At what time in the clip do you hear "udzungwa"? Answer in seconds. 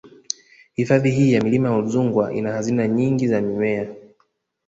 1.77-2.33